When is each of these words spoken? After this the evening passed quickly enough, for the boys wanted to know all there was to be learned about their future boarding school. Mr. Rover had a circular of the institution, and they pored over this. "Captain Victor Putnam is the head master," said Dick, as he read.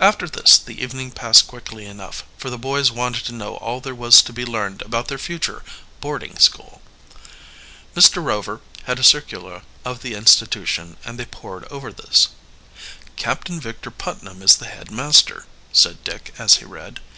After 0.00 0.26
this 0.26 0.56
the 0.56 0.82
evening 0.82 1.10
passed 1.10 1.46
quickly 1.46 1.84
enough, 1.84 2.24
for 2.38 2.48
the 2.48 2.56
boys 2.56 2.90
wanted 2.90 3.26
to 3.26 3.32
know 3.32 3.56
all 3.56 3.78
there 3.78 3.94
was 3.94 4.22
to 4.22 4.32
be 4.32 4.46
learned 4.46 4.80
about 4.80 5.08
their 5.08 5.18
future 5.18 5.62
boarding 6.00 6.38
school. 6.38 6.80
Mr. 7.94 8.24
Rover 8.24 8.62
had 8.84 8.98
a 8.98 9.04
circular 9.04 9.60
of 9.84 10.00
the 10.00 10.14
institution, 10.14 10.96
and 11.04 11.20
they 11.20 11.26
pored 11.26 11.66
over 11.66 11.92
this. 11.92 12.28
"Captain 13.16 13.60
Victor 13.60 13.90
Putnam 13.90 14.40
is 14.42 14.56
the 14.56 14.64
head 14.64 14.90
master," 14.90 15.44
said 15.74 16.02
Dick, 16.04 16.32
as 16.38 16.54
he 16.56 16.64
read. 16.64 17.00